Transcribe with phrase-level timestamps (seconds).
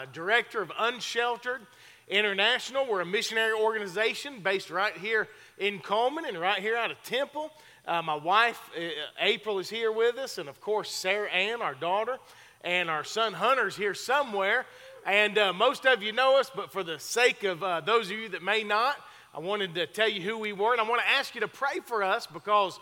[0.00, 1.60] uh, director of Unsheltered
[2.08, 2.86] International.
[2.88, 7.50] We're a missionary organization based right here in Coleman and right here out of Temple.
[7.86, 8.80] Uh, my wife, uh,
[9.18, 12.16] April, is here with us, and of course, Sarah Ann, our daughter,
[12.64, 14.64] and our son Hunter's here somewhere.
[15.04, 18.18] And uh, most of you know us, but for the sake of uh, those of
[18.18, 18.96] you that may not,
[19.34, 21.48] I wanted to tell you who we were, and I want to ask you to
[21.48, 22.78] pray for us because,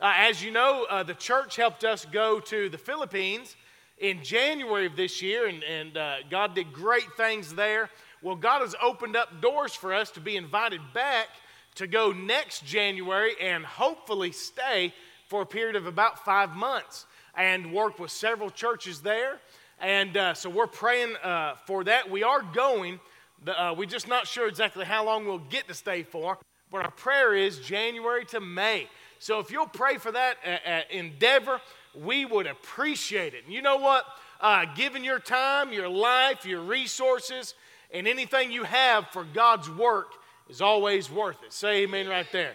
[0.00, 3.56] uh, as you know, the church helped us go to the Philippines
[4.00, 5.98] in January of this year, and, and
[6.30, 7.90] God did great things there.
[8.22, 11.28] Well, God has opened up doors for us to be invited back
[11.76, 14.92] to go next January and hopefully stay
[15.28, 19.38] for a period of about five months and work with several churches there.
[19.80, 22.10] And uh, so we're praying uh, for that.
[22.10, 23.00] We are going.
[23.46, 26.36] Uh, we're just not sure exactly how long we'll get to stay for,
[26.70, 28.88] but our prayer is January to May.
[29.18, 31.60] So if you'll pray for that uh, uh, endeavor,
[31.94, 33.44] we would appreciate it.
[33.44, 34.04] And you know what?
[34.40, 37.54] Uh, giving your time, your life, your resources,
[37.92, 40.12] and anything you have for God's work
[40.48, 41.52] is always worth it.
[41.52, 42.52] Say amen right there.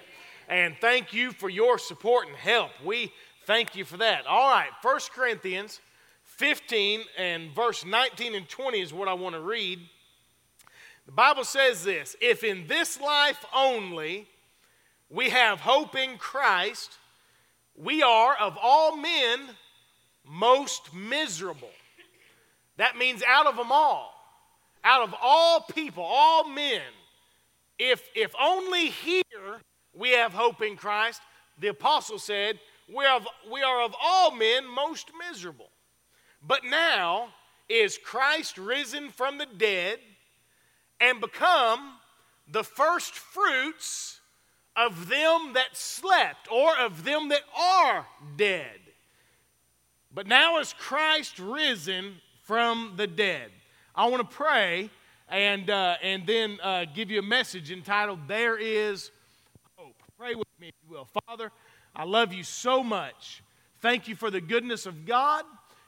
[0.48, 2.72] And thank you for your support and help.
[2.84, 3.12] We
[3.46, 4.26] thank you for that.
[4.28, 5.80] All right, 1 Corinthians
[6.24, 9.80] 15 and verse 19 and 20 is what I want to read.
[11.06, 14.28] The Bible says this If in this life only
[15.10, 16.98] we have hope in Christ,
[17.76, 19.40] we are of all men
[20.26, 21.72] most miserable.
[22.78, 24.14] That means out of them all,
[24.84, 26.82] out of all people, all men
[27.78, 29.62] if, if only here
[29.94, 31.22] we have hope in Christ,
[31.60, 32.60] the apostle said,
[32.94, 35.70] we are, of, we are of all men most miserable.
[36.46, 37.30] But now
[37.68, 40.00] is Christ risen from the dead
[41.00, 41.96] and become
[42.50, 44.15] the first fruits
[44.76, 48.80] of them that slept or of them that are dead.
[50.14, 53.52] But now is Christ risen from the dead.
[53.96, 54.90] I want to pray
[55.30, 59.12] and, uh, and then uh, give you a message entitled, There is
[59.78, 59.96] Hope.
[60.18, 61.08] Pray with me, if you will.
[61.28, 61.52] Father,
[61.96, 63.42] I love you so much.
[63.82, 65.44] Thank you for the goodness of God,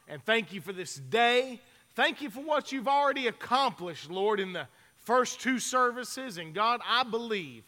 [0.08, 1.62] and thank you for this day.
[1.96, 4.68] Thank you for what you've already accomplished, Lord, in the
[5.04, 6.38] first two services.
[6.38, 7.64] And God, I believe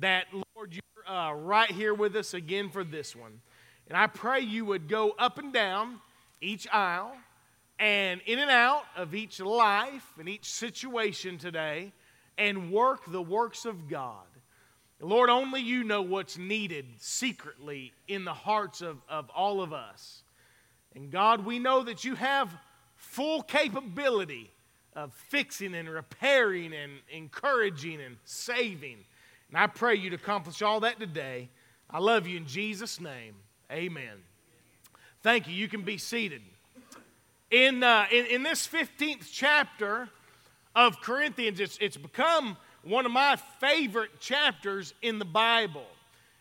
[0.00, 3.40] that, Lord, you're uh, right here with us again for this one.
[3.88, 6.00] And I pray you would go up and down
[6.40, 7.14] each aisle
[7.78, 11.92] and in and out of each life and each situation today
[12.38, 14.24] and work the works of God.
[15.00, 20.22] Lord, only you know what's needed secretly in the hearts of, of all of us.
[20.94, 22.54] And God, we know that you have
[22.94, 24.50] full capability
[24.94, 28.98] of fixing and repairing and encouraging and saving.
[29.52, 31.50] And I pray you to accomplish all that today.
[31.90, 33.34] I love you in Jesus' name.
[33.70, 34.16] Amen.
[35.22, 35.52] Thank you.
[35.52, 36.40] You can be seated.
[37.50, 40.08] In, uh, in, in, this 15th chapter
[40.74, 45.84] of Corinthians, it's, it's become one of my favorite chapters in the Bible.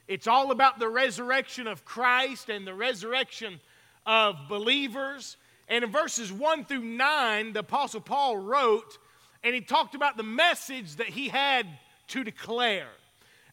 [0.07, 3.59] It's all about the resurrection of Christ and the resurrection
[4.05, 5.35] of believers.
[5.67, 8.97] And in verses 1 through 9, the Apostle Paul wrote,
[9.43, 11.67] and he talked about the message that he had
[12.07, 12.87] to declare.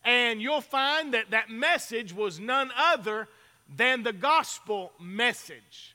[0.08, 3.28] And you'll find that that message was none other
[3.76, 5.94] than the gospel message.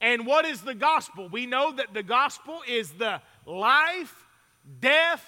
[0.00, 1.28] And what is the gospel?
[1.28, 4.26] We know that the gospel is the life,
[4.80, 5.24] death,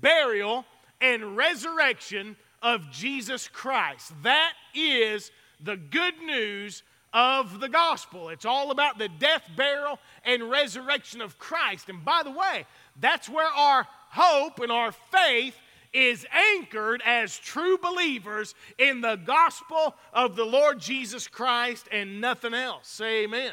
[0.00, 0.64] burial,
[1.00, 4.12] and resurrection of Jesus Christ.
[4.22, 8.28] That is the good news of the gospel.
[8.28, 11.88] It's all about the death, burial, and resurrection of Christ.
[11.88, 12.64] And by the way,
[13.00, 15.56] that's where our hope and our faith
[15.92, 22.54] is anchored as true believers in the gospel of the Lord Jesus Christ and nothing
[22.54, 22.88] else.
[22.88, 23.52] Say amen.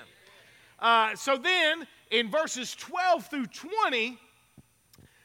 [0.80, 4.18] Uh, so then, in verses 12 through 20,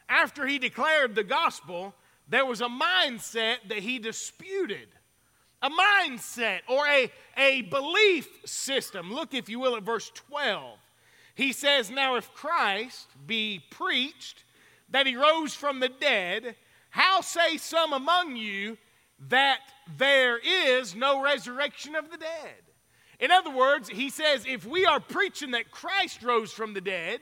[0.08, 1.94] after he declared the gospel,
[2.28, 4.88] there was a mindset that he disputed.
[5.60, 9.12] A mindset or a, a belief system.
[9.12, 10.78] Look, if you will, at verse 12.
[11.34, 14.44] He says, Now if Christ be preached
[14.90, 16.56] that he rose from the dead,
[16.90, 18.78] how say some among you
[19.28, 19.60] that
[19.96, 22.62] there is no resurrection of the dead?
[23.20, 27.20] In other words, he says, if we are preaching that Christ rose from the dead,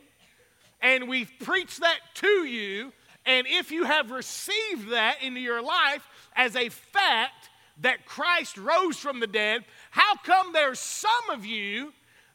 [0.80, 2.92] and we've preached that to you,
[3.24, 7.48] and if you have received that into your life as a fact
[7.80, 11.92] that Christ rose from the dead, how come there's some of you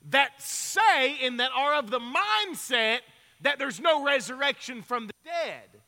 [0.09, 2.99] that say and that are of the mindset
[3.41, 5.80] that there's no resurrection from the dead?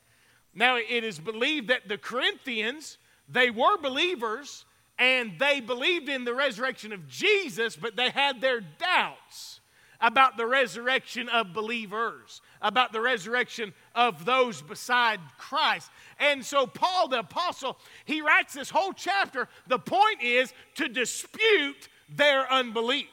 [0.56, 2.98] Now, it is believed that the Corinthians,
[3.28, 4.66] they were believers,
[5.00, 9.60] and they believed in the resurrection of Jesus, but they had their doubts
[10.00, 15.90] about the resurrection of believers, about the resurrection of those beside Christ.
[16.20, 19.48] And so, Paul the Apostle, he writes this whole chapter.
[19.68, 23.08] The point is to dispute their unbelief.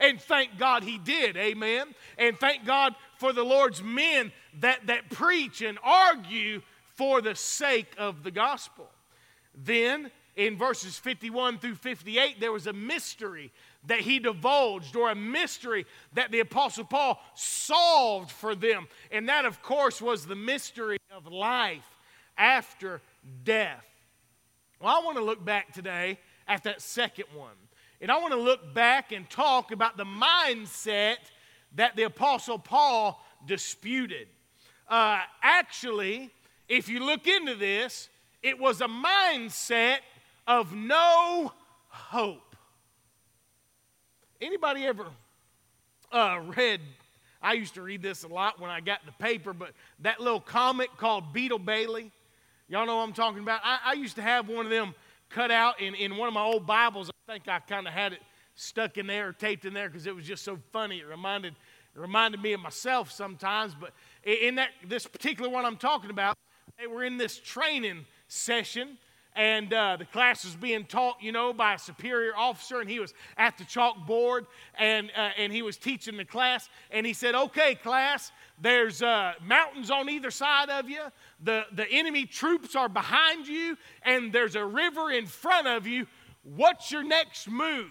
[0.00, 1.94] And thank God he did, amen.
[2.18, 6.60] And thank God for the Lord's men that, that preach and argue
[6.94, 8.88] for the sake of the gospel.
[9.54, 13.52] Then, in verses 51 through 58, there was a mystery
[13.86, 18.86] that he divulged or a mystery that the Apostle Paul solved for them.
[19.10, 21.84] And that, of course, was the mystery of life
[22.38, 23.00] after
[23.44, 23.84] death.
[24.80, 26.18] Well, I want to look back today
[26.48, 27.54] at that second one.
[28.00, 31.16] And I want to look back and talk about the mindset
[31.76, 34.28] that the Apostle Paul disputed.
[34.88, 36.30] Uh, actually,
[36.72, 38.08] if you look into this,
[38.42, 39.98] it was a mindset
[40.46, 41.52] of no
[41.88, 42.56] hope.
[44.40, 45.04] Anybody ever
[46.10, 46.80] uh, read?
[47.42, 50.40] I used to read this a lot when I got the paper, but that little
[50.40, 52.10] comic called Beetle Bailey.
[52.70, 53.60] Y'all know what I'm talking about?
[53.62, 54.94] I, I used to have one of them
[55.28, 57.10] cut out in, in one of my old Bibles.
[57.10, 58.22] I think I kind of had it
[58.54, 61.00] stuck in there or taped in there because it was just so funny.
[61.00, 61.52] It reminded,
[61.94, 63.76] it reminded me of myself sometimes.
[63.78, 63.92] But
[64.24, 66.38] in that this particular one I'm talking about,
[66.78, 68.98] they were in this training session
[69.34, 73.00] and uh, the class was being taught, you know, by a superior officer, and he
[73.00, 74.46] was at the chalkboard,
[74.78, 78.30] and uh, and he was teaching the class, and he said, "Okay, class,
[78.60, 81.00] there's uh, mountains on either side of you.
[81.42, 86.06] The the enemy troops are behind you, and there's a river in front of you.
[86.42, 87.90] What's your next move?"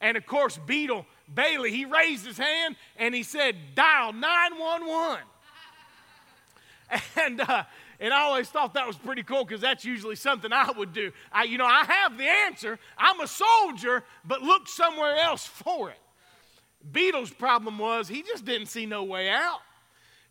[0.00, 5.24] And of course, Beetle Bailey, he raised his hand and he said, "Dial 911."
[7.16, 7.64] and uh,
[7.98, 11.12] and I always thought that was pretty cool because that's usually something I would do.
[11.32, 12.78] I, you know, I have the answer.
[12.98, 15.98] I'm a soldier, but look somewhere else for it.
[16.92, 19.60] Beetle's problem was he just didn't see no way out.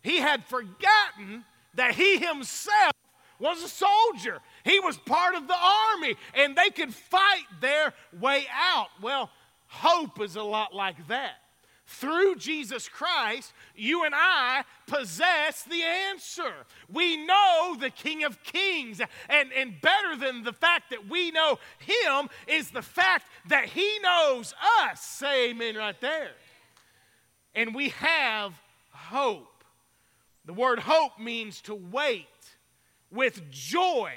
[0.02, 1.44] He had forgotten
[1.74, 2.92] that he himself
[3.38, 4.38] was a soldier.
[4.64, 8.88] He was part of the army, and they could fight their way out.
[9.02, 9.30] Well,
[9.66, 11.34] hope is a lot like that
[11.86, 16.52] through Jesus Christ, you and I possess the answer.
[16.92, 19.00] We know the King of Kings.
[19.28, 23.98] And, and better than the fact that we know Him is the fact that He
[24.02, 24.52] knows
[24.82, 25.00] us.
[25.00, 26.32] Say amen right there.
[27.54, 28.52] And we have
[28.90, 29.64] hope.
[30.44, 32.26] The word hope means to wait
[33.10, 34.12] with joy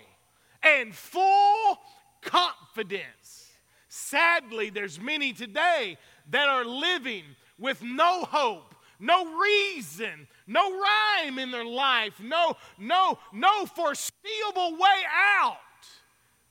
[0.63, 1.79] and full
[2.21, 3.51] confidence.
[3.87, 5.97] Sadly, there's many today
[6.29, 7.23] that are living
[7.59, 15.03] with no hope, no reason, no rhyme in their life, no, no, no foreseeable way
[15.41, 15.57] out,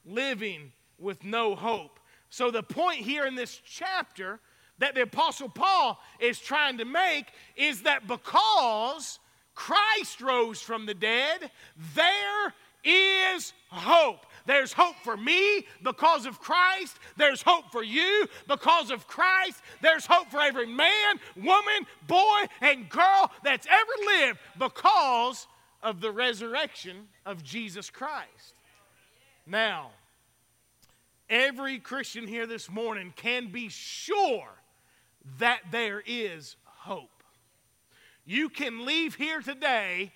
[0.04, 1.98] living with no hope.
[2.30, 4.40] So, the point here in this chapter
[4.78, 7.26] that the Apostle Paul is trying to make
[7.56, 9.18] is that because
[9.54, 11.50] Christ rose from the dead,
[11.94, 14.26] there is hope.
[14.48, 16.98] There's hope for me because of Christ.
[17.18, 19.60] There's hope for you because of Christ.
[19.82, 25.46] There's hope for every man, woman, boy, and girl that's ever lived because
[25.82, 28.54] of the resurrection of Jesus Christ.
[29.46, 29.90] Now,
[31.28, 34.48] every Christian here this morning can be sure
[35.40, 37.22] that there is hope.
[38.24, 40.14] You can leave here today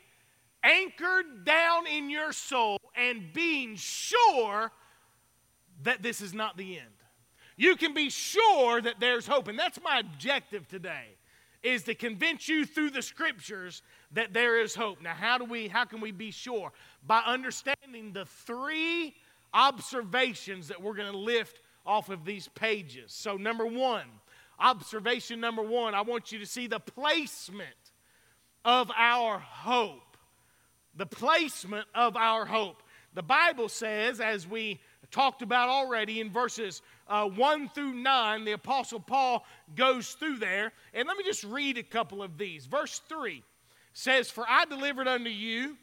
[0.63, 4.71] anchored down in your soul and being sure
[5.83, 6.89] that this is not the end.
[7.57, 9.49] You can be sure that there's hope.
[9.49, 11.07] And that's my objective today
[11.63, 13.83] is to convince you through the scriptures
[14.13, 15.01] that there is hope.
[15.01, 16.73] Now, how do we how can we be sure?
[17.07, 19.15] By understanding the three
[19.55, 23.13] observations that we're going to lift off of these pages.
[23.13, 24.03] So, number 1,
[24.59, 27.71] observation number 1, I want you to see the placement
[28.65, 30.12] of our hope
[30.97, 32.83] the placement of our hope.
[33.15, 34.81] The Bible says, as we
[35.11, 39.45] talked about already in verses uh, 1 through 9, the Apostle Paul
[39.77, 40.73] goes through there.
[40.95, 42.67] And let me just read a couple of these.
[42.67, 43.43] Verse 3
[43.93, 45.77] says, For I delivered unto you,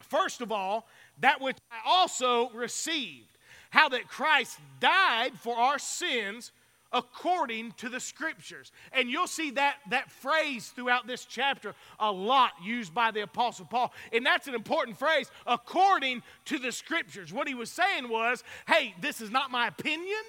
[0.00, 0.88] first of all,
[1.20, 3.38] that which I also received,
[3.70, 6.52] how that Christ died for our sins
[6.92, 8.72] according to the scriptures.
[8.92, 13.66] And you'll see that, that phrase throughout this chapter a lot used by the Apostle
[13.66, 13.92] Paul.
[14.12, 17.32] And that's an important phrase, according to the scriptures.
[17.32, 20.22] What he was saying was, hey, this is not my opinion.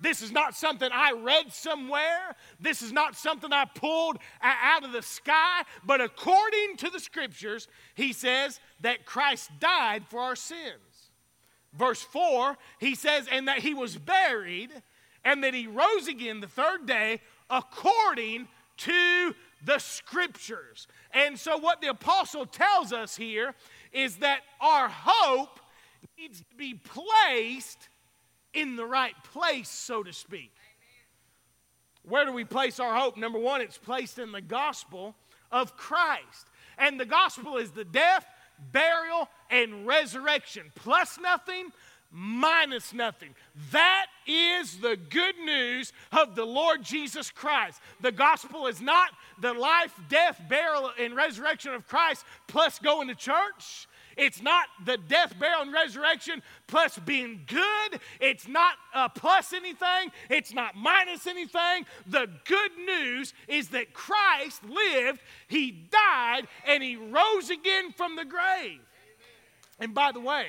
[0.00, 2.34] This is not something I read somewhere.
[2.58, 5.62] This is not something I pulled out of the sky.
[5.84, 11.10] But according to the scriptures, he says that Christ died for our sins.
[11.74, 14.70] Verse 4, he says, and that he was buried
[15.24, 18.48] and that he rose again the third day according
[18.78, 19.34] to
[19.64, 20.86] the scriptures.
[21.12, 23.54] And so, what the apostle tells us here
[23.92, 25.60] is that our hope
[26.18, 27.88] needs to be placed
[28.54, 30.52] in the right place, so to speak.
[32.08, 33.16] Where do we place our hope?
[33.16, 35.14] Number one, it's placed in the gospel
[35.52, 36.48] of Christ.
[36.78, 38.26] And the gospel is the death,
[38.72, 41.70] burial, and resurrection, plus nothing,
[42.10, 43.34] minus nothing.
[43.72, 47.80] That is the good news of the Lord Jesus Christ.
[48.00, 53.14] The gospel is not the life, death, burial, and resurrection of Christ plus going to
[53.14, 53.86] church.
[54.16, 58.00] It's not the death, burial, and resurrection plus being good.
[58.20, 60.10] It's not uh, plus anything.
[60.28, 61.86] It's not minus anything.
[62.06, 68.24] The good news is that Christ lived, He died, and He rose again from the
[68.24, 68.80] grave.
[69.78, 70.48] And by the way,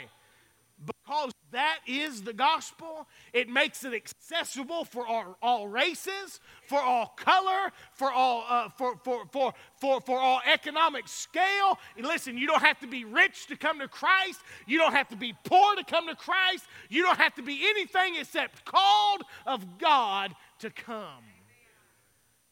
[0.85, 3.07] because that is the gospel.
[3.33, 8.95] It makes it accessible for all, all races, for all color, for all uh, for,
[9.03, 11.77] for, for, for, for all economic scale.
[11.97, 14.41] And listen, you don't have to be rich to come to Christ.
[14.65, 16.65] You don't have to be poor to come to Christ.
[16.89, 21.23] You don't have to be anything except called of God to come.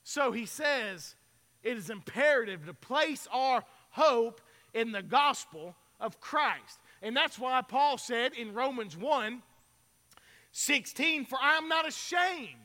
[0.04, 1.16] So he says
[1.64, 4.42] it is imperative to place our hope
[4.74, 6.80] in the gospel of Christ.
[7.02, 9.42] And that's why Paul said in Romans 1
[10.52, 12.56] 16, For I am not ashamed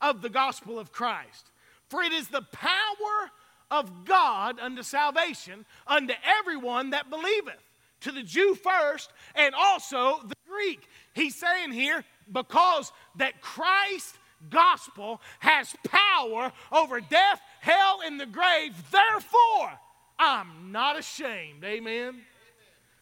[0.00, 1.50] of the gospel of Christ,
[1.88, 3.30] for it is the power
[3.70, 7.62] of God unto salvation unto everyone that believeth,
[8.00, 10.86] to the Jew first, and also the Greek.
[11.14, 14.16] He's saying here, because that Christ
[14.50, 19.78] gospel has power over death, hell, and the grave, therefore
[20.18, 21.64] I'm not ashamed.
[21.64, 22.20] Amen.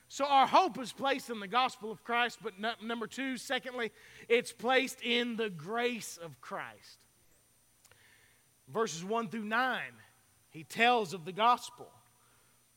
[0.08, 3.90] So our hope is placed in the gospel of Christ, but number two, secondly,
[4.28, 6.98] it's placed in the grace of Christ.
[8.68, 9.80] Verses 1 through 9,
[10.50, 11.88] he tells of the gospel.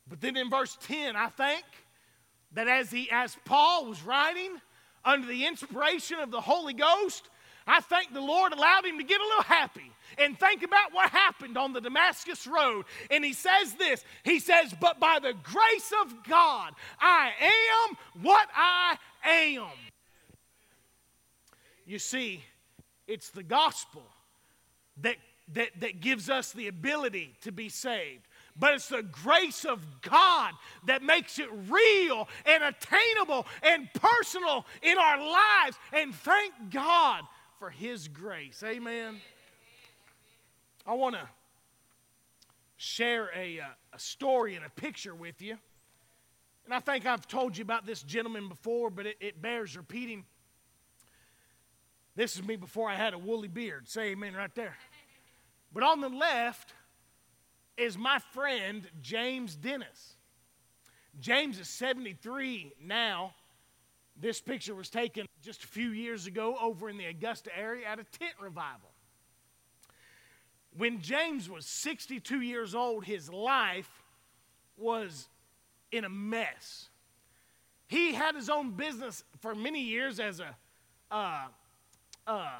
[0.07, 1.63] But then in verse 10, I think
[2.53, 4.57] that as he as Paul was writing
[5.05, 7.29] under the inspiration of the Holy Ghost,
[7.67, 11.09] I think the Lord allowed him to get a little happy and think about what
[11.09, 12.85] happened on the Damascus Road.
[13.09, 17.31] And he says this He says, But by the grace of God, I
[17.87, 19.67] am what I am.
[21.85, 22.43] You see,
[23.07, 24.03] it's the gospel
[25.01, 25.15] that,
[25.53, 28.27] that, that gives us the ability to be saved
[28.59, 30.53] but it's the grace of God
[30.85, 35.77] that makes it real and attainable and personal in our lives.
[35.93, 37.23] And thank God
[37.57, 38.61] for His grace.
[38.65, 39.21] Amen.
[40.85, 41.27] I want to
[42.77, 45.57] share a, uh, a story and a picture with you.
[46.65, 50.23] And I think I've told you about this gentleman before, but it, it bears repeating.
[52.15, 53.87] This is me before I had a woolly beard.
[53.87, 54.77] Say amen right there.
[55.73, 56.73] But on the left
[57.77, 60.15] is my friend James Dennis.
[61.19, 63.33] James is 73 now.
[64.19, 67.99] This picture was taken just a few years ago over in the Augusta area at
[67.99, 68.88] a tent revival.
[70.77, 74.03] When James was 62 years old, his life
[74.77, 75.27] was
[75.91, 76.89] in a mess.
[77.87, 80.55] He had his own business for many years as a,
[81.11, 81.47] uh,
[82.27, 82.51] uh,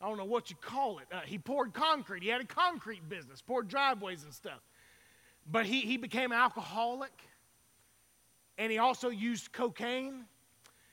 [0.00, 1.06] I don't know what you call it.
[1.12, 2.22] Uh, he poured concrete.
[2.22, 4.60] He had a concrete business, poured driveways and stuff.
[5.50, 7.12] But he, he became an alcoholic,
[8.58, 10.24] and he also used cocaine.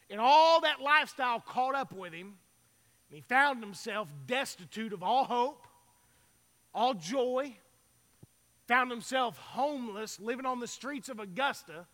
[0.10, 2.36] And all that lifestyle caught up with him
[3.15, 5.65] he found himself destitute of all hope,
[6.74, 7.55] all joy,
[8.67, 11.86] found himself homeless, living on the streets of Augusta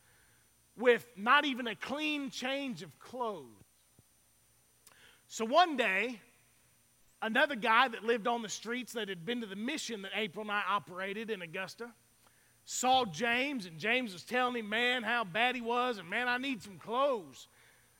[0.75, 3.46] with not even a clean change of clothes.
[5.28, 6.20] So one day,
[7.22, 10.42] another guy that lived on the streets that had been to the mission that April
[10.42, 11.92] and I operated in Augusta
[12.66, 16.40] saw James, and James was telling him, man, how bad he was, and man, I
[16.40, 17.48] need some clothes.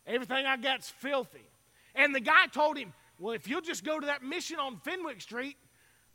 [0.08, 1.46] Everything I got's filthy.
[1.94, 5.22] And the guy told him, well, if you'll just go to that mission on Fenwick
[5.22, 5.56] Street,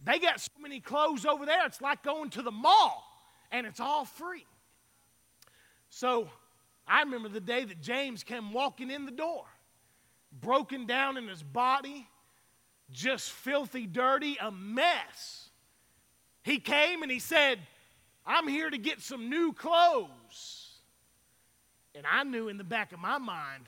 [0.05, 3.05] they got so many clothes over there, it's like going to the mall,
[3.53, 4.45] and it's all free.
[5.89, 6.29] So
[6.87, 9.45] I remember the day that James came walking in the door,
[10.33, 12.09] broken down in his body,
[12.91, 15.51] just filthy, dirty, a mess.
[16.43, 17.61] He came and he said,
[18.27, 20.73] I'm here to get some new clothes.
[21.95, 23.67] And I knew in the back of my mind,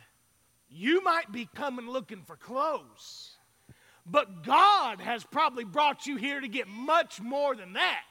[0.71, 3.37] you might be coming looking for clothes,
[4.05, 8.03] but God has probably brought you here to get much more than that.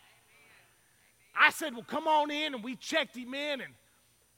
[1.40, 2.56] I said, Well, come on in.
[2.56, 3.74] And we checked him in, and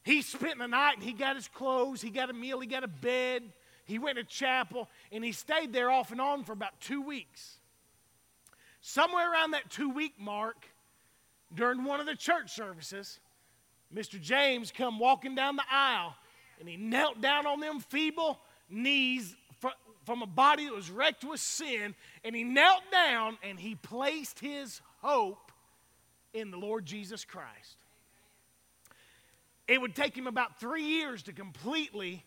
[0.03, 2.83] he spent the night and he got his clothes, he got a meal, he got
[2.83, 3.43] a bed,
[3.85, 7.57] he went to chapel, and he stayed there off and on for about two weeks.
[8.81, 10.65] somewhere around that two week mark,
[11.53, 13.19] during one of the church services,
[13.93, 14.21] Mr.
[14.21, 16.15] James come walking down the aisle
[16.60, 18.39] and he knelt down on them feeble
[18.70, 19.36] knees
[20.06, 24.39] from a body that was wrecked with sin, and he knelt down and he placed
[24.39, 25.51] his hope
[26.34, 27.78] in the Lord Jesus Christ.
[29.68, 32.25] It would take him about three years to completely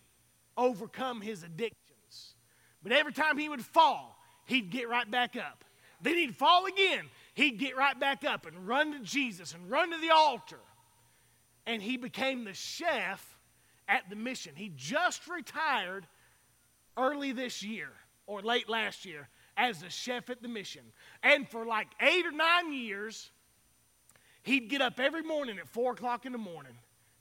[0.56, 2.34] overcome his addictions.
[2.84, 5.64] But every time he would fall, he'd get right back up.
[6.00, 7.06] Then he'd fall again.
[7.34, 10.60] He'd get right back up and run to Jesus and run to the altar.
[11.66, 13.31] And he became the chef
[13.88, 14.52] at the mission.
[14.54, 16.06] He just retired
[16.96, 17.88] early this year
[18.26, 20.82] or late last year as a chef at the mission.
[21.22, 23.30] And for like eight or nine years,
[24.42, 26.72] he'd get up every morning at four o'clock in the morning,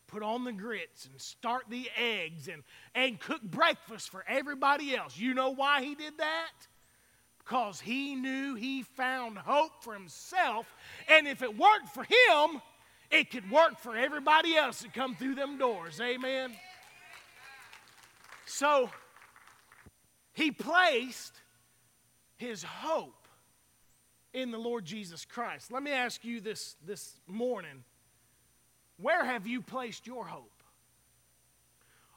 [0.07, 2.63] put on the grits and start the eggs and,
[2.95, 5.17] and cook breakfast for everybody else.
[5.17, 6.51] You know why he did that?
[7.39, 10.73] Because he knew he found hope for himself.
[11.09, 12.61] And if it worked for him,
[13.11, 15.99] it could work for everybody else that come through them doors.
[15.99, 16.51] Amen.
[18.45, 18.89] So
[20.33, 21.33] he placed
[22.37, 23.27] his hope
[24.33, 25.71] in the Lord Jesus Christ.
[25.71, 27.83] Let me ask you this this morning
[29.01, 30.51] where have you placed your hope?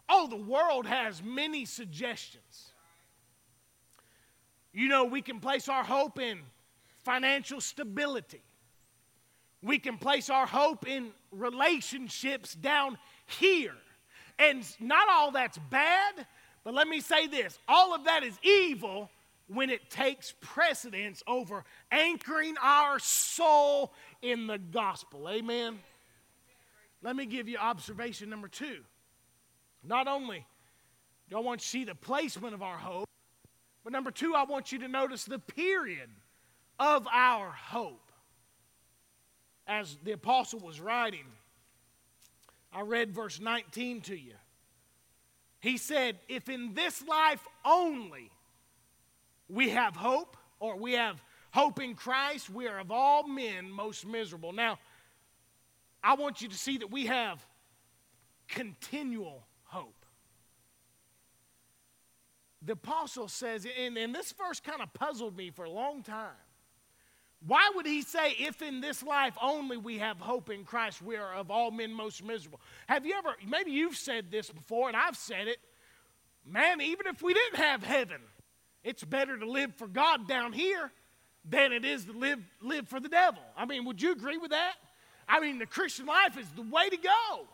[0.09, 2.73] Oh, the world has many suggestions.
[4.73, 6.41] You know, we can place our hope in
[7.05, 8.43] financial stability.
[9.65, 13.75] We can place our hope in relationships down here.
[14.39, 16.27] And not all that's bad,
[16.65, 19.11] but let me say this all of that is evil
[19.49, 25.29] when it takes precedence over anchoring our soul in the gospel.
[25.31, 25.79] Amen.
[27.03, 28.79] Let me give you observation number two.
[29.83, 30.47] Not only
[31.31, 33.09] do I want you to see the placement of our hope,
[33.83, 36.11] but number two, I want you to notice the period
[36.79, 38.04] of our hope.
[39.67, 41.25] As the apostle was writing,
[42.73, 44.35] I read verse 19 to you.
[45.61, 48.31] He said, If in this life only
[49.49, 54.07] we have hope, or we have hope in Christ, we are of all men most
[54.07, 54.53] miserable.
[54.53, 54.79] Now,
[56.03, 57.45] I want you to see that we have
[58.49, 60.05] continual hope.
[62.61, 66.31] The apostle says, and, and this verse kind of puzzled me for a long time.
[67.47, 71.17] Why would he say, if in this life only we have hope in Christ, we
[71.17, 72.61] are of all men most miserable?
[72.87, 75.59] Have you ever, maybe you've said this before, and I've said it.
[76.47, 78.21] Man, even if we didn't have heaven,
[78.83, 80.91] it's better to live for God down here
[81.45, 83.43] than it is to live, live for the devil.
[83.57, 84.75] I mean, would you agree with that?
[85.29, 87.47] I mean, the Christian life is the way to go.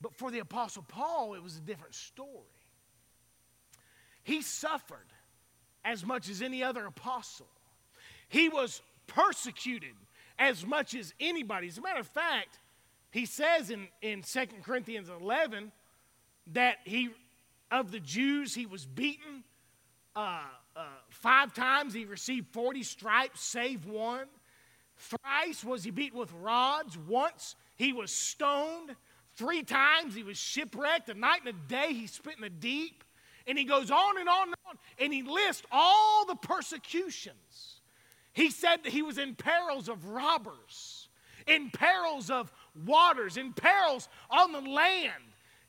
[0.00, 2.28] But for the Apostle Paul, it was a different story.
[4.22, 5.12] He suffered
[5.84, 7.48] as much as any other apostle.
[8.34, 9.94] He was persecuted
[10.40, 11.68] as much as anybody.
[11.68, 12.58] As a matter of fact,
[13.12, 15.70] he says in, in 2 Corinthians 11
[16.48, 17.10] that he,
[17.70, 19.44] of the Jews, he was beaten
[20.16, 20.40] uh,
[20.74, 21.94] uh, five times.
[21.94, 24.26] He received 40 stripes, save one.
[24.96, 26.98] Thrice was he beaten with rods.
[26.98, 28.96] Once he was stoned.
[29.36, 31.08] Three times he was shipwrecked.
[31.08, 33.04] A night and a day he spent in the deep.
[33.46, 34.78] And he goes on and on and on.
[34.98, 37.73] And he lists all the persecutions
[38.34, 41.08] he said that he was in perils of robbers,
[41.46, 42.52] in perils of
[42.84, 45.12] waters, in perils on the land,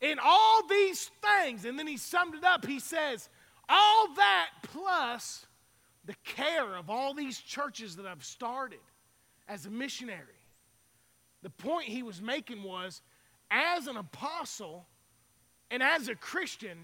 [0.02, 1.64] in all these things.
[1.64, 2.66] And then he summed it up.
[2.66, 3.30] He says,
[3.70, 5.46] All that plus
[6.06, 8.80] the care of all these churches that I've started
[9.48, 10.22] as a missionary.
[11.44, 13.02] The point he was making was
[13.52, 14.88] as an apostle
[15.70, 16.78] and as a Christian,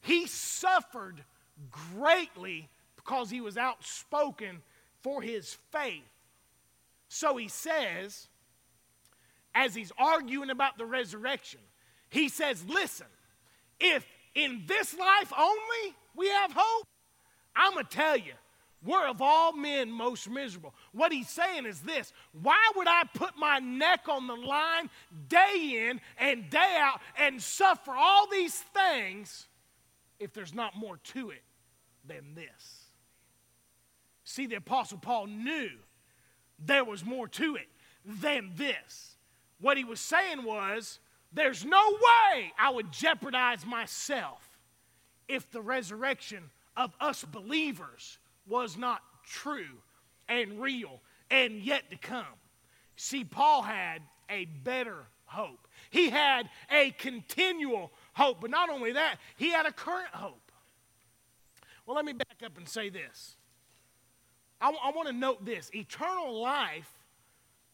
[0.00, 1.22] he suffered
[1.70, 4.62] greatly because he was outspoken
[5.02, 6.02] for his faith.
[7.08, 8.28] So he says,
[9.54, 11.60] as he's arguing about the resurrection,
[12.10, 13.06] he says, Listen,
[13.80, 16.86] if in this life only we have hope,
[17.56, 18.32] I'm going to tell you,
[18.84, 20.72] we're of all men most miserable.
[20.92, 24.88] What he's saying is this why would I put my neck on the line
[25.28, 29.48] day in and day out and suffer all these things
[30.20, 31.42] if there's not more to it
[32.06, 32.77] than this?
[34.28, 35.70] See, the Apostle Paul knew
[36.58, 37.66] there was more to it
[38.04, 39.16] than this.
[39.58, 40.98] What he was saying was,
[41.32, 44.58] there's no way I would jeopardize myself
[45.28, 49.80] if the resurrection of us believers was not true
[50.28, 52.26] and real and yet to come.
[52.96, 55.66] See, Paul had a better hope.
[55.88, 60.52] He had a continual hope, but not only that, he had a current hope.
[61.86, 63.37] Well, let me back up and say this
[64.60, 66.90] I, I want to note this eternal life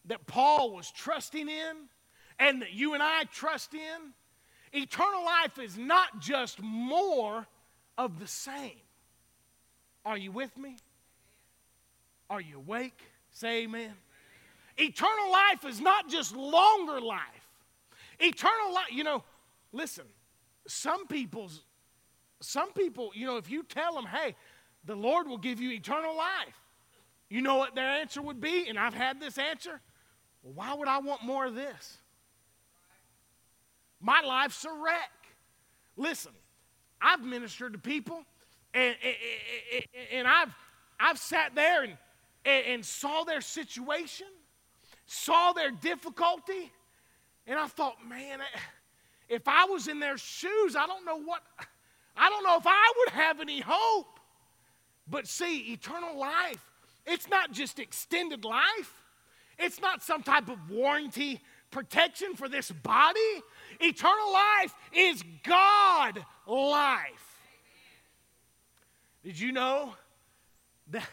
[0.07, 1.77] that Paul was trusting in
[2.39, 4.13] and that you and I trust in,
[4.73, 7.47] eternal life is not just more
[7.97, 8.81] of the same.
[10.05, 10.77] Are you with me?
[12.29, 12.99] Are you awake?
[13.31, 13.93] Say amen.
[14.77, 17.21] Eternal life is not just longer life.
[18.19, 19.23] Eternal life, you know,
[19.73, 20.05] listen,
[20.67, 21.63] some people's,
[22.41, 24.35] some people, you know, if you tell them, hey,
[24.85, 26.55] the Lord will give you eternal life,
[27.29, 28.69] you know what their answer would be?
[28.69, 29.81] And I've had this answer.
[30.43, 31.99] Well, why would I want more of this?
[34.01, 35.11] My life's a wreck.
[35.97, 36.33] Listen,
[37.01, 38.25] I've ministered to people
[38.75, 38.97] and,
[39.73, 40.55] and, and I've,
[40.99, 41.97] I've sat there and,
[42.45, 44.27] and saw their situation,
[45.07, 46.73] saw their difficulty,
[47.47, 48.41] and I thought, man,
[49.29, 51.43] if I was in their shoes, I don't know what,
[52.17, 54.19] I don't know if I would have any hope.
[55.07, 56.65] But see, eternal life,
[57.07, 58.95] it's not just extended life,
[59.59, 61.41] it's not some type of warranty
[61.71, 63.43] protection for this body.
[63.81, 67.43] Eternal life is God life.
[69.23, 69.95] Did you know
[70.91, 71.09] that?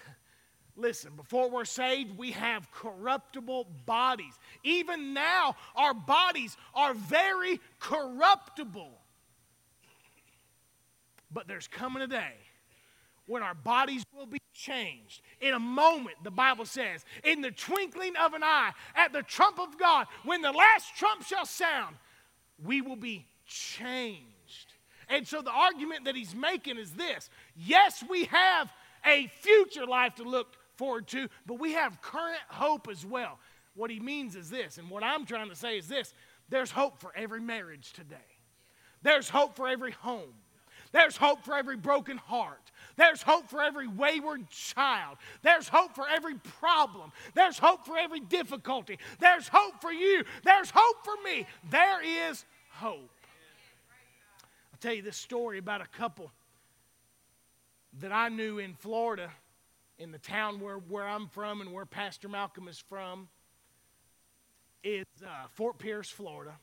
[0.77, 4.34] Listen, before we're saved, we have corruptible bodies.
[4.63, 8.97] Even now, our bodies are very corruptible.
[11.30, 12.34] But there's coming a day
[13.32, 15.22] when our bodies will be changed.
[15.39, 19.58] In a moment, the Bible says, in the twinkling of an eye, at the trump
[19.58, 21.96] of God, when the last trump shall sound,
[22.63, 24.74] we will be changed.
[25.08, 28.72] And so the argument that he's making is this yes, we have
[29.06, 33.39] a future life to look forward to, but we have current hope as well.
[33.76, 36.13] What he means is this, and what I'm trying to say is this
[36.50, 38.17] there's hope for every marriage today,
[39.04, 40.34] there's hope for every home.
[40.91, 42.70] There's hope for every broken heart.
[42.97, 45.17] There's hope for every wayward child.
[45.41, 47.12] There's hope for every problem.
[47.34, 48.99] There's hope for every difficulty.
[49.19, 50.23] There's hope for you.
[50.43, 51.45] There's hope for me.
[51.69, 53.10] There is hope
[54.73, 56.32] I'll tell you this story about a couple
[57.99, 59.30] that I knew in Florida,
[59.99, 63.27] in the town where, where I'm from and where Pastor Malcolm is from,
[64.84, 66.56] is uh, Fort Pierce, Florida.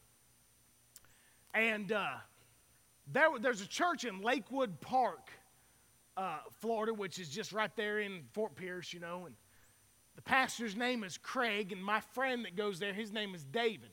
[1.55, 2.15] And uh,
[3.13, 5.31] there, there's a church in Lakewood Park,
[6.19, 9.27] uh, Florida, which is just right there in Fort Pierce, you know.
[9.27, 9.37] And
[10.17, 13.91] the pastor's name is Craig, and my friend that goes there, his name is David.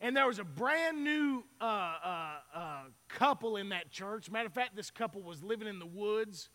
[0.00, 4.30] And there was a brand new uh, uh, uh, couple in that church.
[4.30, 6.50] Matter of fact, this couple was living in the woods,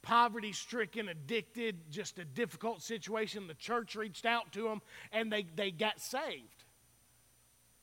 [0.00, 3.48] poverty stricken, addicted, just a difficult situation.
[3.48, 4.80] The church reached out to them
[5.12, 6.64] and they, they got saved.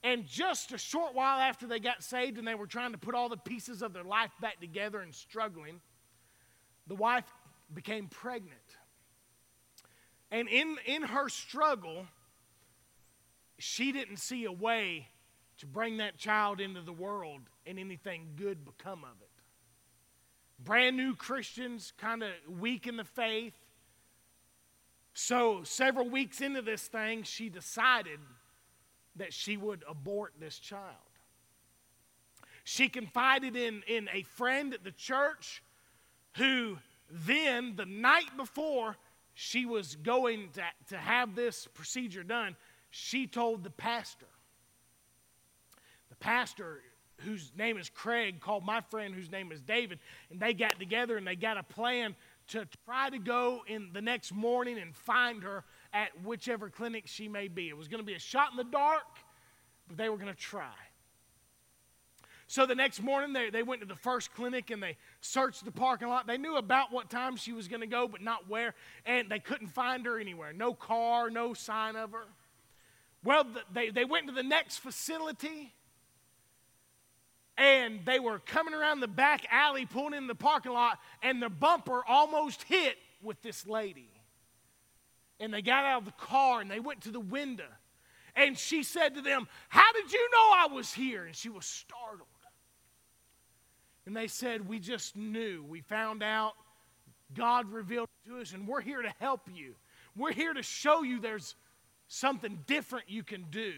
[0.04, 3.16] And just a short while after they got saved and they were trying to put
[3.16, 5.80] all the pieces of their life back together and struggling,
[6.88, 7.24] the wife
[7.74, 8.60] became pregnant.
[10.30, 12.06] And in, in her struggle,
[13.60, 15.08] she didn't see a way
[15.60, 19.30] to bring that child into the world and anything good become of it.
[20.60, 23.54] Brand new Christians, kind of weak in the faith.
[25.14, 28.20] So, several weeks into this thing, she decided
[29.16, 30.96] that she would abort this child.
[32.64, 35.62] She confided in, in a friend at the church
[36.38, 36.78] who
[37.10, 38.98] then, the night before
[39.34, 42.56] she was going to, to have this procedure done,
[42.90, 44.28] she told the pastor.
[46.10, 46.82] The pastor,
[47.18, 50.00] whose name is Craig, called my friend, whose name is David,
[50.32, 52.16] and they got together and they got a plan
[52.50, 57.28] to try to go in the next morning and find her at whichever clinic she
[57.28, 57.70] may be.
[57.70, 59.04] It was going to be a shot in the dark,
[59.88, 60.74] but they were going to try.
[62.48, 65.72] So the next morning, they, they went to the first clinic and they searched the
[65.72, 66.28] parking lot.
[66.28, 68.76] They knew about what time she was going to go, but not where.
[69.06, 70.54] And they couldn't find her anywhere.
[70.54, 72.26] No car, no sign of her.
[73.24, 75.74] Well, they, they went to the next facility
[77.58, 81.50] and they were coming around the back alley, pulling in the parking lot, and the
[81.50, 84.10] bumper almost hit with this lady.
[85.40, 87.68] And they got out of the car and they went to the window.
[88.36, 91.26] And she said to them, How did you know I was here?
[91.26, 92.28] And she was startled.
[94.06, 95.64] And they said, We just knew.
[95.64, 96.54] We found out.
[97.34, 99.74] God revealed to us, and we're here to help you.
[100.16, 101.56] We're here to show you there's
[102.08, 103.74] something different you can do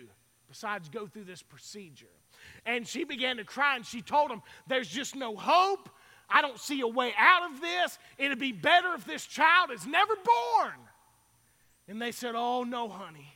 [0.50, 2.08] besides go through this procedure.
[2.66, 5.90] And she began to cry and she told him, There's just no hope.
[6.30, 8.00] I don't see a way out of this.
[8.18, 10.74] It'd be better if this child is never born.
[11.88, 13.34] And they said, Oh, no, honey.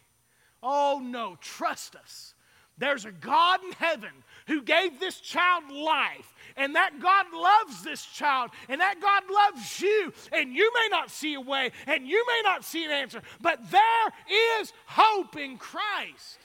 [0.62, 1.38] Oh, no.
[1.40, 2.34] Trust us.
[2.80, 4.10] There's a God in heaven
[4.48, 9.82] who gave this child life, and that God loves this child, and that God loves
[9.82, 13.22] you, and you may not see a way, and you may not see an answer,
[13.42, 16.40] but there is hope in Christ.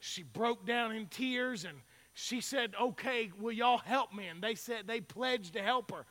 [0.00, 1.78] She broke down in tears and
[2.14, 4.26] she said, Okay, will y'all help me?
[4.26, 6.06] And they said they pledged to help her.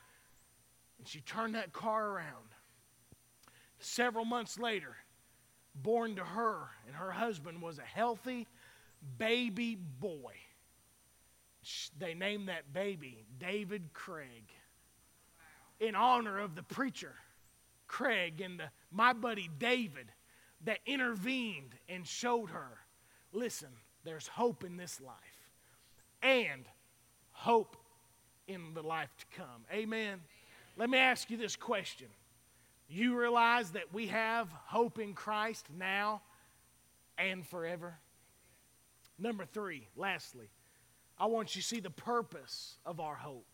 [0.98, 2.54] And she turned that car around.
[3.80, 4.96] Several months later,
[5.74, 8.46] born to her and her husband was a healthy
[9.18, 10.34] baby boy.
[11.98, 14.44] They named that baby David Craig
[15.80, 17.14] in honor of the preacher
[17.88, 20.12] Craig and the, my buddy David
[20.64, 22.78] that intervened and showed her
[23.32, 23.68] listen,
[24.04, 25.16] there's hope in this life
[26.22, 26.64] and
[27.32, 27.76] hope
[28.46, 29.64] in the life to come.
[29.72, 30.20] Amen.
[30.76, 32.08] Let me ask you this question.
[32.88, 36.22] You realize that we have hope in Christ now
[37.16, 37.94] and forever?
[39.18, 40.48] Number three, lastly,
[41.18, 43.46] I want you to see the purpose of our hope.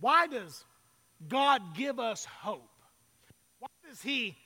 [0.00, 0.64] Why does
[1.28, 2.70] God give us hope?
[3.58, 4.36] Why does He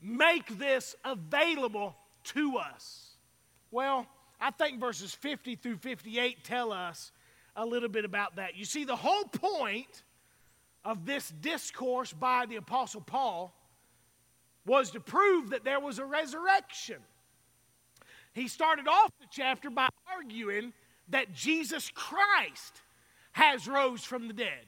[0.00, 3.13] make this available to us?
[3.74, 4.06] Well,
[4.40, 7.10] I think verses 50 through 58 tell us
[7.56, 8.54] a little bit about that.
[8.54, 10.04] You see, the whole point
[10.84, 13.52] of this discourse by the Apostle Paul
[14.64, 16.98] was to prove that there was a resurrection.
[18.32, 20.72] He started off the chapter by arguing
[21.08, 22.80] that Jesus Christ
[23.32, 24.66] has rose from the dead.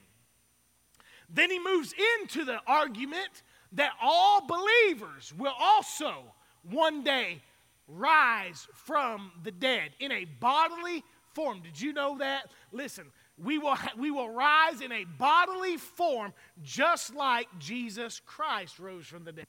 [1.30, 6.24] Then he moves into the argument that all believers will also
[6.64, 7.40] one day
[7.88, 11.60] rise from the dead in a bodily form.
[11.62, 12.50] Did you know that?
[12.72, 13.06] Listen,
[13.42, 19.06] we will, ha- we will rise in a bodily form just like Jesus Christ rose
[19.06, 19.46] from the dead.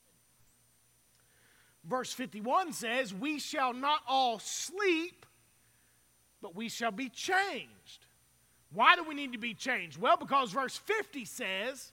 [1.84, 5.24] Verse 51 says, We shall not all sleep,
[6.42, 8.06] but we shall be changed.
[8.72, 9.98] Why do we need to be changed?
[9.98, 11.92] Well, because verse 50 says,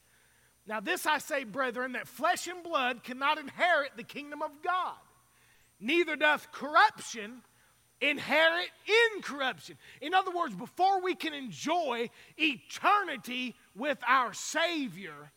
[0.68, 4.98] Now this I say, brethren, that flesh and blood cannot inherit the kingdom of God,
[5.86, 7.42] neither doth corruption
[8.02, 8.70] inherit
[9.16, 9.78] incorruption.
[10.02, 15.32] In other words, before we can enjoy eternity with our Savior,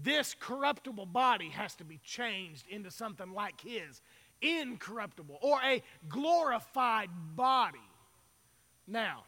[0.00, 4.00] this corruptible body has to be changed into something like His,
[4.40, 7.78] incorruptible, or a glorified body.
[8.86, 9.24] Now,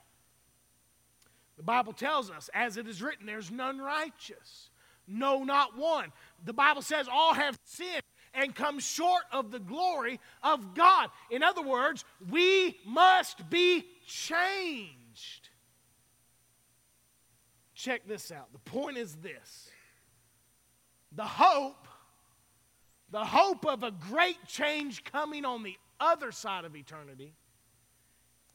[1.57, 4.71] the Bible tells us, as it is written, there's none righteous,
[5.07, 6.13] no, not one.
[6.45, 8.03] The Bible says all have sinned
[8.35, 11.11] and come short of the glory of God.
[11.31, 15.49] In other words, we must be changed.
[17.75, 18.53] Check this out.
[18.53, 19.69] The point is this
[21.13, 21.87] the hope,
[23.11, 27.35] the hope of a great change coming on the other side of eternity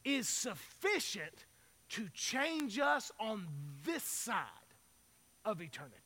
[0.04, 1.46] is sufficient
[1.90, 3.46] to change us on
[3.84, 4.44] this side
[5.44, 5.96] of eternity.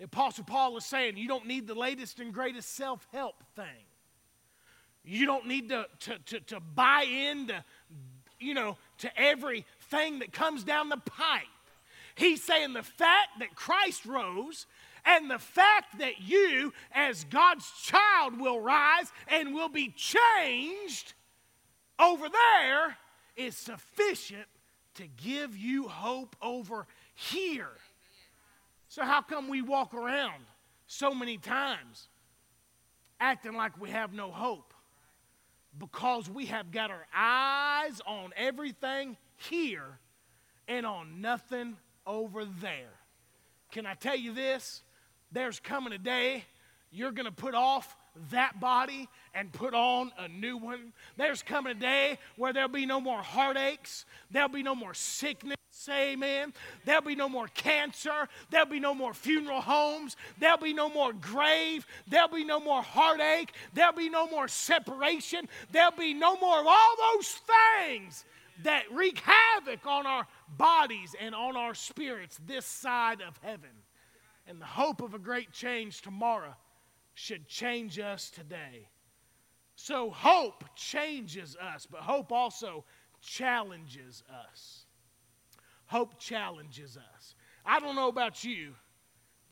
[0.00, 3.84] The Apostle Paul is saying you don't need the latest and greatest self help thing.
[5.04, 7.62] You don't need to, to, to, to buy into,
[8.38, 11.42] you know, to everything that comes down the pipe.
[12.14, 14.64] He's saying the fact that Christ rose
[15.04, 21.12] and the fact that you, as God's child, will rise and will be changed
[21.98, 22.96] over there
[23.36, 24.46] is sufficient
[24.94, 27.76] to give you hope over here.
[28.90, 30.42] So, how come we walk around
[30.88, 32.08] so many times
[33.20, 34.74] acting like we have no hope?
[35.78, 40.00] Because we have got our eyes on everything here
[40.66, 42.90] and on nothing over there.
[43.70, 44.82] Can I tell you this?
[45.30, 46.44] There's coming a day
[46.90, 47.94] you're going to put off
[48.30, 50.92] that body and put on a new one.
[51.16, 55.56] There's coming a day where there'll be no more heartaches, there'll be no more sickness.
[55.88, 56.52] Amen.
[56.84, 58.28] There'll be no more cancer.
[58.50, 60.16] There'll be no more funeral homes.
[60.38, 61.86] There'll be no more grave.
[62.06, 63.54] There'll be no more heartache.
[63.72, 65.48] There'll be no more separation.
[65.72, 67.40] There'll be no more of all those
[67.86, 68.24] things
[68.62, 70.26] that wreak havoc on our
[70.58, 73.70] bodies and on our spirits this side of heaven.
[74.46, 76.56] And the hope of a great change tomorrow
[77.20, 78.88] should change us today.
[79.76, 82.84] So, hope changes us, but hope also
[83.20, 84.86] challenges us.
[85.86, 87.34] Hope challenges us.
[87.64, 88.74] I don't know about you,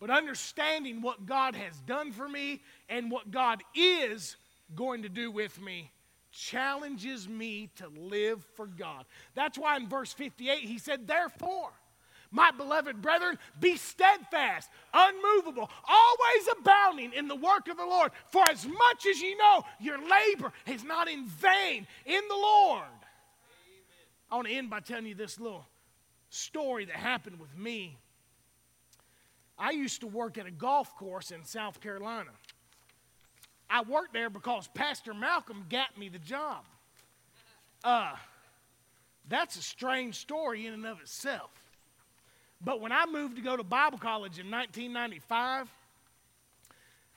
[0.01, 4.37] but understanding what God has done for me and what God is
[4.75, 5.91] going to do with me
[6.31, 9.05] challenges me to live for God.
[9.35, 11.73] That's why in verse 58 he said, Therefore,
[12.31, 18.43] My beloved brethren, be steadfast, unmovable, always abounding in the work of the Lord, for
[18.51, 22.83] as much as you know your labor is not in vain in the Lord.
[22.83, 24.29] Amen.
[24.31, 25.67] I want to end by telling you this little
[26.29, 27.97] story that happened with me.
[29.59, 32.31] I used to work at a golf course in South Carolina.
[33.71, 36.65] I worked there because Pastor Malcolm got me the job.
[37.83, 38.13] Uh,
[39.29, 41.51] that's a strange story in and of itself.
[42.61, 45.69] But when I moved to go to Bible college in 1995,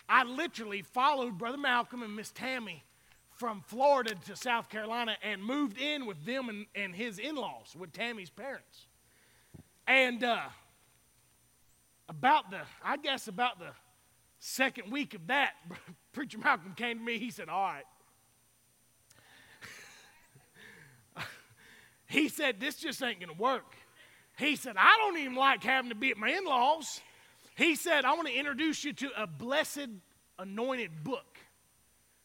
[0.07, 2.83] I literally followed Brother Malcolm and Miss Tammy
[3.31, 7.75] from Florida to South Carolina and moved in with them and, and his in laws,
[7.77, 8.85] with Tammy's parents.
[9.87, 10.41] And uh,
[12.07, 13.71] about the, I guess, about the
[14.37, 15.53] second week of that,
[16.13, 17.17] Preacher Malcolm came to me.
[17.17, 17.85] He said, All right.
[22.07, 23.75] he said, This just ain't going to work.
[24.41, 26.99] He said, I don't even like having to be at my in laws.
[27.55, 29.89] He said, I want to introduce you to a blessed
[30.39, 31.37] anointed book.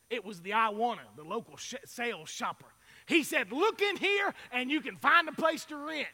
[0.09, 2.67] It was the I Wanna, the local sh- sales shopper.
[3.05, 6.07] He said, Look in here and you can find a place to rent.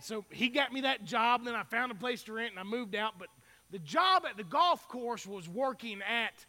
[0.00, 2.58] so he got me that job, and then I found a place to rent and
[2.58, 3.14] I moved out.
[3.20, 3.28] But
[3.70, 6.44] the job at the golf course was working at,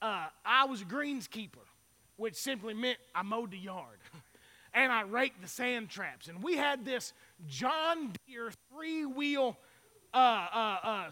[0.00, 1.66] uh, I was a greenskeeper,
[2.16, 3.97] which simply meant I mowed the yard.
[4.84, 6.28] And I raked the sand traps.
[6.28, 7.12] And we had this
[7.48, 9.56] John Deere three wheel
[10.14, 11.06] uh, uh, uh,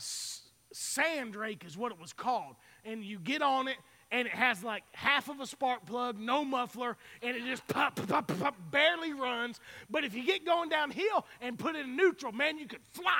[0.72, 2.54] sand rake, is what it was called.
[2.84, 3.76] And you get on it,
[4.12, 7.96] and it has like half of a spark plug, no muffler, and it just pop,
[7.96, 9.58] pop, pop, pop, barely runs.
[9.90, 13.12] But if you get going downhill and put it in neutral, man, you could fly.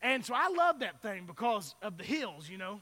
[0.00, 2.80] And so I love that thing because of the hills, you know.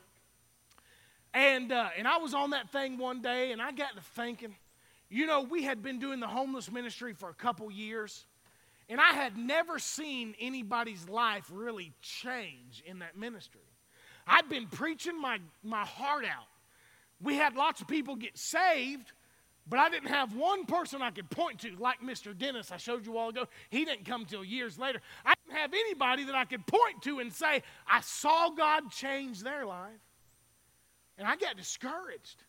[1.32, 4.54] And, uh, and I was on that thing one day, and I got to thinking,
[5.10, 8.26] you know, we had been doing the homeless ministry for a couple years,
[8.88, 13.60] and I had never seen anybody's life really change in that ministry.
[14.26, 16.46] I'd been preaching my, my heart out.
[17.20, 19.12] We had lots of people get saved,
[19.68, 22.36] but I didn't have one person I could point to, like Mr.
[22.36, 23.46] Dennis I showed you a while ago.
[23.68, 25.00] He didn't come till years later.
[25.26, 29.40] I didn't have anybody that I could point to and say, I saw God change
[29.40, 29.90] their life.
[31.18, 32.44] And I got discouraged.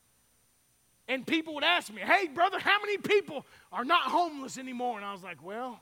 [1.08, 4.98] And people would ask me, hey, brother, how many people are not homeless anymore?
[4.98, 5.80] And I was like, well,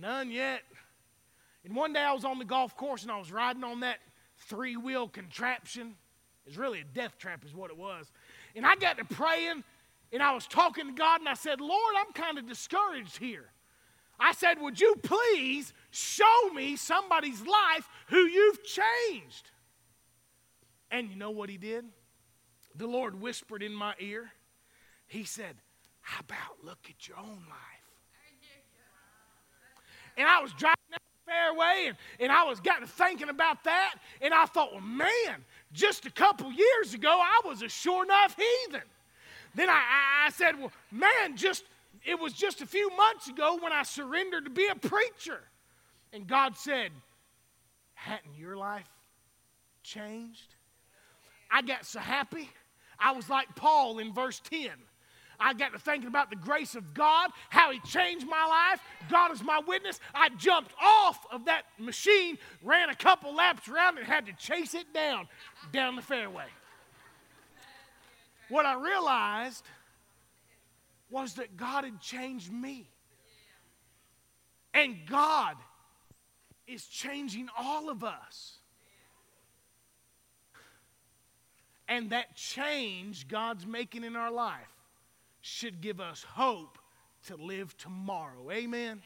[0.00, 0.62] none yet.
[1.64, 3.98] And one day I was on the golf course and I was riding on that
[4.48, 5.94] three wheel contraption.
[6.46, 8.10] It's really a death trap, is what it was.
[8.54, 9.64] And I got to praying
[10.12, 13.46] and I was talking to God and I said, Lord, I'm kind of discouraged here.
[14.18, 19.50] I said, Would you please show me somebody's life who you've changed?
[20.90, 21.84] And you know what he did?
[22.76, 24.30] The Lord whispered in my ear.
[25.06, 25.56] He said,
[26.00, 27.76] How about look at your own life?
[30.18, 33.64] And I was driving down the fairway and, and I was got to thinking about
[33.64, 33.96] that.
[34.22, 38.34] And I thought, well, man, just a couple years ago, I was a sure enough
[38.34, 38.82] heathen.
[39.54, 41.64] Then I, I, I said, well, man, just
[42.06, 45.40] it was just a few months ago when I surrendered to be a preacher.
[46.12, 46.92] And God said,
[47.94, 48.88] Hadn't your life
[49.82, 50.54] changed?
[51.50, 52.48] I got so happy.
[52.98, 54.70] I was like Paul in verse 10.
[55.38, 58.80] I got to thinking about the grace of God, how He changed my life.
[59.10, 60.00] God is my witness.
[60.14, 64.74] I jumped off of that machine, ran a couple laps around, and had to chase
[64.74, 65.28] it down,
[65.72, 66.46] down the fairway.
[68.48, 69.64] What I realized
[71.10, 72.88] was that God had changed me.
[74.74, 75.56] And God
[76.66, 78.55] is changing all of us.
[81.88, 84.72] And that change God's making in our life
[85.40, 86.78] should give us hope
[87.26, 88.50] to live tomorrow.
[88.50, 88.80] Amen?
[88.80, 89.02] Amen?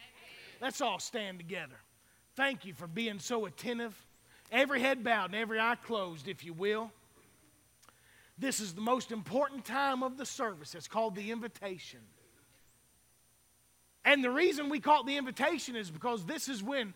[0.61, 1.75] Let's all stand together.
[2.35, 3.95] Thank you for being so attentive.
[4.51, 6.91] Every head bowed and every eye closed, if you will.
[8.37, 10.73] This is the most important time of the service.
[10.73, 11.99] It's called the invitation.
[14.03, 16.95] And the reason we call it the invitation is because this is when,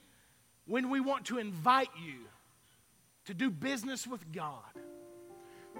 [0.66, 2.22] when we want to invite you
[3.26, 4.64] to do business with God.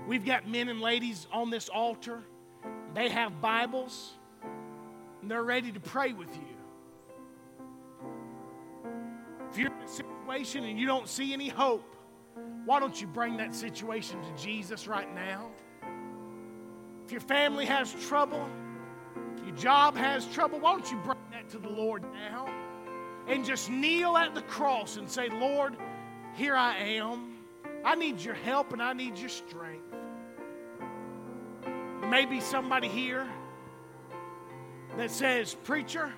[0.08, 2.22] We've got men and ladies on this altar.
[2.94, 4.14] They have Bibles,
[5.22, 6.56] and they're ready to pray with you.
[9.50, 11.96] If you're in a situation and you don't see any hope,
[12.66, 15.50] why don't you bring that situation to Jesus right now?
[17.06, 18.48] If your family has trouble,
[19.46, 22.48] your job has trouble, why don't you bring that to the Lord now?
[23.28, 25.78] And just kneel at the cross and say, Lord,
[26.34, 27.38] here I am.
[27.84, 29.95] I need your help and I need your strength.
[32.16, 33.28] Maybe somebody here
[34.96, 36.14] that says, Preacher,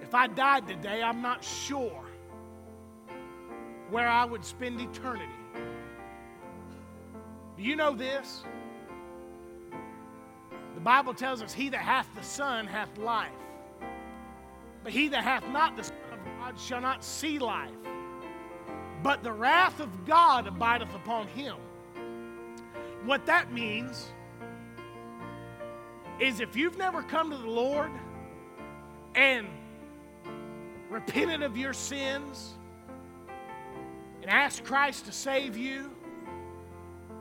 [0.00, 2.02] if I died today, I'm not sure
[3.90, 5.26] where I would spend eternity.
[7.58, 8.42] Do you know this?
[10.74, 13.28] The Bible tells us, He that hath the Son hath life.
[14.82, 17.68] But he that hath not the Son of God shall not see life.
[19.02, 21.56] But the wrath of God abideth upon him.
[23.04, 24.10] What that means
[26.18, 27.90] is if you've never come to the Lord
[29.14, 29.46] and
[30.88, 32.54] repented of your sins
[34.22, 35.90] and asked Christ to save you,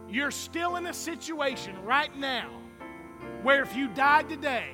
[0.10, 2.50] you're still in a situation right now
[3.42, 4.70] where if you died today,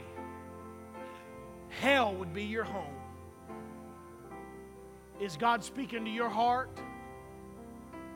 [1.70, 2.94] hell would be your home.
[5.20, 6.70] Is God speaking to your heart?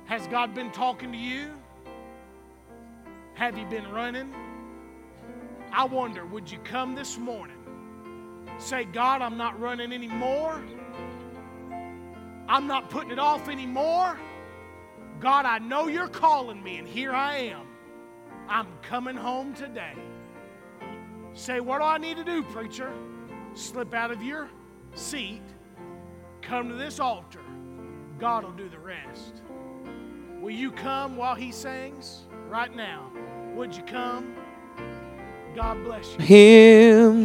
[0.06, 1.50] Has God been talking to you?
[3.36, 4.34] Have you been running?
[5.72, 7.58] I wonder, would you come this morning?
[8.60, 10.64] Say, God, I'm not running anymore.
[12.48, 14.20] I'm not putting it off anymore.
[15.20, 17.66] God, I know you're calling me, and here I am.
[18.48, 19.94] I'm coming home today.
[21.34, 22.94] Say, what do I need to do, preacher?
[23.56, 24.50] Slip out of your
[24.94, 25.42] seat,
[26.42, 27.42] come to this altar.
[28.20, 29.42] God will do the rest.
[30.40, 33.12] Will you come while he sings right now?
[33.54, 34.36] Would you come?
[35.56, 36.26] God bless you.
[36.26, 37.22] Him